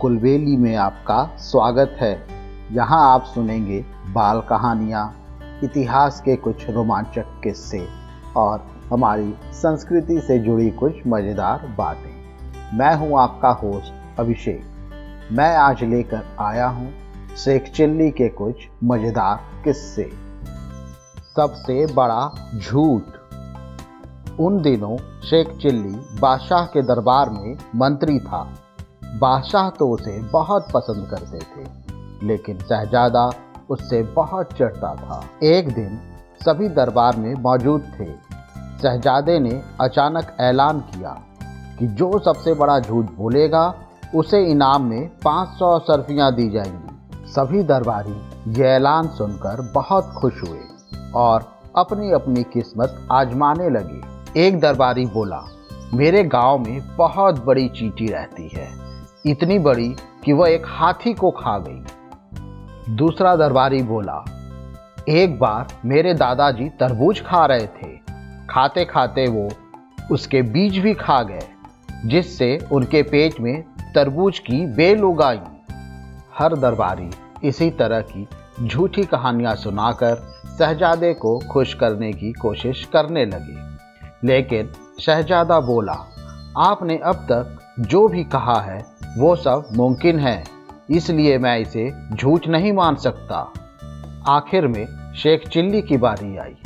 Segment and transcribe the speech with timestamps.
[0.00, 2.12] कुलबेली में आपका स्वागत है।
[2.72, 3.78] यहाँ आप सुनेंगे
[4.12, 5.04] बाल कहानियाँ,
[5.64, 7.80] इतिहास के कुछ रोमांचक किस्से
[8.36, 15.84] और हमारी संस्कृति से जुड़ी कुछ मज़ेदार बातें। मैं हूँ आपका होस्ट अभिषेक। मैं आज
[15.84, 16.92] लेकर आया हूँ
[17.36, 20.10] शेख चिल्ली के कुछ मज़ेदार किस्से।
[21.36, 23.02] सबसे बड़ा झूठ।
[24.40, 28.46] उन दिनों शेख चिल्ली बादशाह के दरबार में मंत्री था।
[29.18, 33.30] बादशाह तो उसे बहुत पसंद करते थे, लेकिन शहजादा
[33.70, 35.98] उससे बहुत चढ़ता था। एक दिन
[36.46, 38.06] सभी दरबार में मौजूद थे।
[38.82, 41.22] शहजादे ने अचानक ऐलान किया
[41.78, 43.74] कि जो सबसे बड़ा झूठ बोलेगा,
[44.14, 48.16] उसे इनाम में 500 सरफियाँ दी जाएँगी। सभी दरबारी
[48.60, 50.60] ये ऐलान सुनकर बहुत खुश हुए
[51.14, 55.42] और अपनी अपनी किस्मत आजमाने लगे। एक दरबारी बोला,
[55.94, 58.85] मेरे गाँव में बहुत बड़ी चींटी रहती है।
[59.26, 59.88] इतनी बड़ी
[60.24, 64.24] कि वह एक हाथी को खा गई। दूसरा दरबारी बोला,
[65.08, 67.96] एक बार मेरे दादाजी तरबूज खा रहे थे।
[68.50, 69.48] खाते खाते वो
[70.12, 71.48] उसके बीज भी खा गए,
[72.04, 73.62] जिससे उनके पेट में
[73.94, 75.40] तरबूज की बेल उगाई।
[76.38, 77.10] हर दरबारी
[77.44, 78.28] इसी तरह की
[78.62, 80.16] झूठी कहानियाँ सुनाकर
[80.58, 83.56] शहजादे को खुश करने की कोशिश करने लगे।
[84.26, 85.96] लेकिन शहजादा बोला,
[86.58, 90.44] आपने अब तक जो भी कहा है वो सब मुमकिन है,
[90.90, 93.38] इसलिए मैं इसे झूठ नहीं मान सकता।
[94.28, 96.56] आखिर में शेख चिल्ली की बारी आई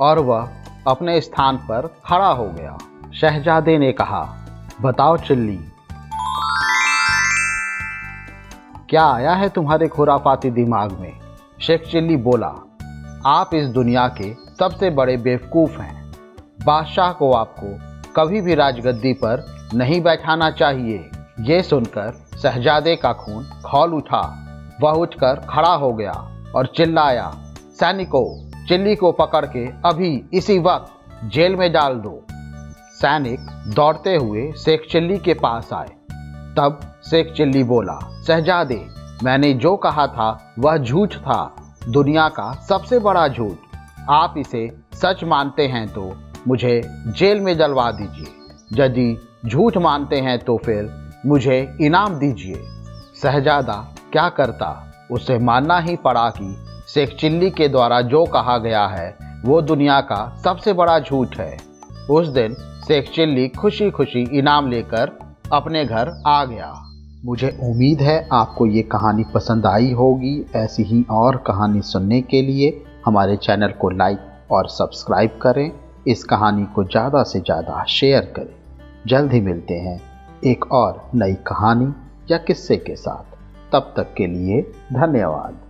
[0.00, 0.50] और वह
[0.86, 2.76] अपने स्थान पर खड़ा हो गया।
[3.14, 4.22] शहजादे ने कहा,
[4.82, 5.58] बताओ चिल्ली,
[8.90, 11.12] क्या आया है तुम्हारे खुरापाती दिमाग में?
[11.60, 12.54] शेख चिल्ली बोला,
[13.26, 16.12] आप इस दुनिया के सबसे बड़े बेवकूफ़ हैं।
[16.64, 17.76] बादशाह को आपको
[18.16, 21.10] कभी भी राजगद्दी पर नहीं बैठाना चाहिए।
[21.40, 24.22] ये सुनकर शहजादे का खून खौल उठा।
[24.80, 26.12] वह उठकर खड़ा हो गया
[26.54, 27.30] और चिल्लाया,
[27.74, 30.90] सैनिकों, चिल्ली को पकड़ के अभी इसी वक्त
[31.24, 32.26] जेल में डाल दो।
[32.92, 33.40] सैनिक
[33.74, 35.88] दौड़ते हुए शेख चिल्ली के पास आए।
[36.56, 36.80] तब
[37.10, 38.86] शेख चिल्ली बोला, शहजादे,
[39.24, 41.54] मैंने जो कहा था वह झूठ था।
[41.88, 43.56] दुनिया का सबसे बड़ा झूठ।
[44.10, 46.12] आप इसे सच मानते हैं तो
[46.48, 52.62] मुझे जेल में जलवा दीजिए। यदि झूठ मानते हैं तो फिर मुझे इनाम दीजिए।
[53.22, 53.74] शहजादा,
[54.12, 54.84] क्या करता?
[55.10, 56.56] उसे मानना ही पड़ा कि
[56.88, 61.56] शेख चिल्ली के द्वारा जो कहा गया है, वो दुनिया का सबसे बड़ा झूठ है।
[62.10, 62.54] उस दिन
[62.88, 65.18] शेख चिल्ली खुशी खुशी इनाम लेकर
[65.52, 66.72] अपने घर आ गया।
[67.24, 72.42] मुझे उम्मीद है आपको ये कहानी पसंद आई होगी। ऐसी ही और कहानी सुनने के
[72.42, 74.18] लिए हमारे चैनल को लाइक
[74.50, 75.70] और सब्सक्राइब करें।
[76.08, 78.54] इस कहानी को ज़्यादा से ज़्यादा शेयर करें।
[79.06, 80.07] जल्द ही मिलते हैं।
[80.44, 81.94] एक और नई कहानी
[82.30, 83.36] या किस्से के साथ।
[83.72, 84.62] तब तक के लिए
[84.92, 85.67] धन्यवाद।